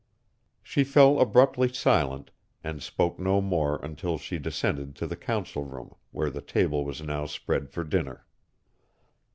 [0.63, 2.31] "_She fell abruptly silent,
[2.63, 7.03] and spoke no more until she descended to the council room where the table was
[7.03, 8.25] now spread for dinner.